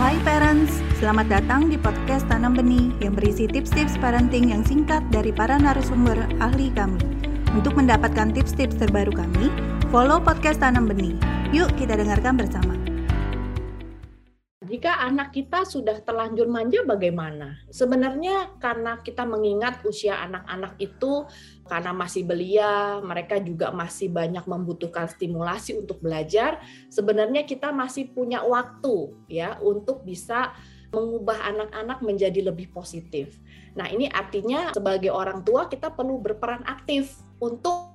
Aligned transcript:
Hai 0.00 0.16
parents, 0.24 0.80
selamat 0.96 1.28
datang 1.28 1.68
di 1.68 1.76
podcast 1.76 2.24
Tanam 2.24 2.56
Benih 2.56 2.96
yang 3.04 3.12
berisi 3.12 3.44
tips-tips 3.44 4.00
parenting 4.00 4.48
yang 4.48 4.64
singkat 4.64 5.04
dari 5.12 5.36
para 5.36 5.60
narasumber 5.60 6.16
ahli 6.40 6.72
kami. 6.72 6.96
Untuk 7.52 7.76
mendapatkan 7.76 8.32
tips-tips 8.32 8.80
terbaru 8.80 9.12
kami, 9.12 9.52
follow 9.92 10.16
podcast 10.16 10.64
Tanam 10.64 10.88
Benih. 10.88 11.12
Yuk 11.52 11.68
kita 11.76 12.00
dengarkan 12.00 12.40
bersama. 12.40 12.81
Jika 14.72 15.04
anak 15.04 15.36
kita 15.36 15.68
sudah 15.68 16.00
terlanjur 16.00 16.48
manja 16.48 16.80
bagaimana? 16.88 17.60
Sebenarnya 17.68 18.56
karena 18.56 19.04
kita 19.04 19.28
mengingat 19.28 19.84
usia 19.84 20.16
anak-anak 20.24 20.80
itu 20.80 21.28
karena 21.68 21.92
masih 21.92 22.24
belia, 22.24 22.96
mereka 23.04 23.36
juga 23.36 23.68
masih 23.68 24.08
banyak 24.08 24.48
membutuhkan 24.48 25.12
stimulasi 25.12 25.76
untuk 25.76 26.00
belajar, 26.00 26.56
sebenarnya 26.88 27.44
kita 27.44 27.68
masih 27.68 28.16
punya 28.16 28.40
waktu 28.40 29.12
ya 29.28 29.60
untuk 29.60 30.08
bisa 30.08 30.56
mengubah 30.88 31.52
anak-anak 31.52 32.00
menjadi 32.00 32.40
lebih 32.40 32.72
positif. 32.72 33.44
Nah, 33.76 33.92
ini 33.92 34.08
artinya 34.08 34.72
sebagai 34.72 35.12
orang 35.12 35.44
tua 35.44 35.68
kita 35.68 35.92
perlu 35.92 36.16
berperan 36.16 36.64
aktif 36.64 37.12
untuk 37.44 37.91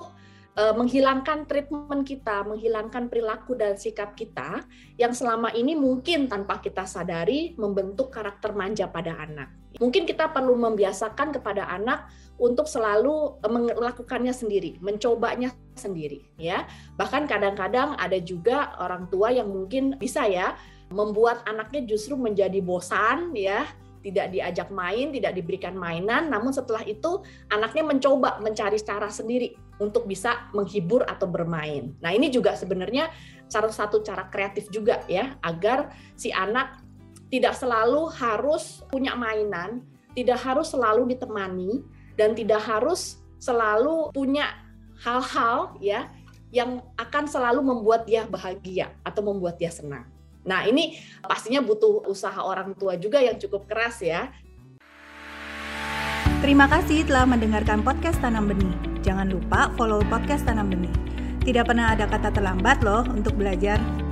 uh, 0.57 0.73
menghilangkan 0.73 1.45
treatment 1.45 2.03
kita, 2.03 2.43
menghilangkan 2.43 3.07
perilaku 3.07 3.53
dan 3.53 3.77
sikap 3.77 4.17
kita 4.17 4.65
yang 4.97 5.13
selama 5.13 5.53
ini 5.53 5.77
mungkin 5.77 6.25
tanpa 6.25 6.59
kita 6.59 6.83
sadari 6.89 7.53
membentuk 7.55 8.09
karakter 8.09 8.51
manja 8.57 8.89
pada 8.89 9.15
anak. 9.21 9.53
Mungkin 9.77 10.09
kita 10.09 10.33
perlu 10.33 10.57
membiasakan 10.57 11.37
kepada 11.37 11.69
anak 11.69 12.09
untuk 12.41 12.65
selalu 12.65 13.37
eh, 13.45 13.51
melakukannya 13.77 14.33
sendiri, 14.33 14.81
mencobanya 14.81 15.53
sendiri 15.77 16.25
ya. 16.41 16.65
Bahkan 16.97 17.29
kadang-kadang 17.29 17.93
ada 17.93 18.17
juga 18.17 18.73
orang 18.81 19.05
tua 19.13 19.29
yang 19.29 19.53
mungkin 19.53 19.93
bisa 20.01 20.25
ya 20.25 20.57
membuat 20.89 21.45
anaknya 21.45 21.83
justru 21.85 22.15
menjadi 22.17 22.63
bosan 22.63 23.35
ya 23.35 23.67
tidak 24.07 24.31
diajak 24.31 24.71
main, 24.71 25.11
tidak 25.11 25.35
diberikan 25.35 25.75
mainan, 25.75 26.31
namun 26.31 26.55
setelah 26.55 26.81
itu 26.87 27.19
anaknya 27.51 27.83
mencoba 27.83 28.39
mencari 28.39 28.79
cara 28.79 29.11
sendiri 29.11 29.59
untuk 29.83 30.07
bisa 30.07 30.47
menghibur 30.55 31.03
atau 31.03 31.27
bermain. 31.27 31.91
Nah, 31.99 32.15
ini 32.15 32.31
juga 32.31 32.55
sebenarnya 32.55 33.11
salah 33.51 33.71
satu 33.71 33.99
cara 33.99 34.31
kreatif 34.31 34.71
juga 34.71 35.03
ya, 35.11 35.35
agar 35.43 35.91
si 36.15 36.31
anak 36.31 36.79
tidak 37.27 37.59
selalu 37.59 38.07
harus 38.15 38.81
punya 38.87 39.11
mainan, 39.13 39.83
tidak 40.15 40.39
harus 40.39 40.71
selalu 40.71 41.11
ditemani, 41.11 41.83
dan 42.15 42.31
tidak 42.33 42.63
harus 42.63 43.19
selalu 43.37 44.09
punya 44.15 44.49
hal-hal 45.03 45.77
ya 45.77 46.09
yang 46.49 46.81
akan 46.97 47.27
selalu 47.27 47.61
membuat 47.61 48.07
dia 48.07 48.25
bahagia 48.25 48.95
atau 49.03 49.21
membuat 49.21 49.59
dia 49.61 49.69
senang. 49.69 50.16
Nah, 50.47 50.63
ini 50.63 50.95
pastinya 51.27 51.59
butuh 51.59 52.07
usaha 52.07 52.39
orang 52.39 52.71
tua 52.79 52.95
juga 52.95 53.19
yang 53.19 53.35
cukup 53.35 53.67
keras 53.67 53.99
ya. 53.99 54.31
Terima 56.39 56.71
kasih 56.71 57.03
telah 57.03 57.27
mendengarkan 57.27 57.83
podcast 57.83 58.23
Tanam 58.23 58.47
Benih. 58.47 58.71
Jangan 59.03 59.27
lupa 59.27 59.67
follow 59.75 59.99
podcast 60.07 60.47
Tanam 60.47 60.71
Benih. 60.71 60.93
Tidak 61.43 61.67
pernah 61.67 61.91
ada 61.91 62.07
kata 62.07 62.31
terlambat 62.31 62.79
loh 62.79 63.03
untuk 63.11 63.35
belajar. 63.35 64.06